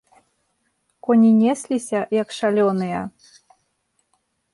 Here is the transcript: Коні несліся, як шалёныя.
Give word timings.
Коні 1.07 1.29
несліся, 1.41 1.99
як 2.21 2.33
шалёныя. 2.37 3.01